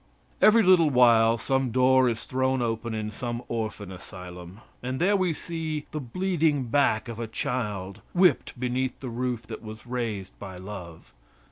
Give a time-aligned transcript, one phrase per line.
[0.41, 5.31] Every little while some door is thrown open in some orphan asylum, and there we
[5.31, 10.57] see the bleeding back of a child whipped beneath the roof that was raised by
[10.57, 11.13] love.